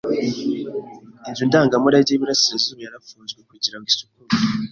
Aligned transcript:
Inzu 1.27 1.43
ndangamurage 1.49 2.09
y’iburasirazuba 2.11 2.81
yarafunzwe 2.85 3.39
kugira 3.49 3.77
ngo 3.77 3.85
isukure. 3.91 4.29